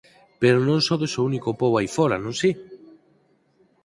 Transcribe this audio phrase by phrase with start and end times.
[0.41, 2.51] Pero non sodes o único pobo aí fora, non si?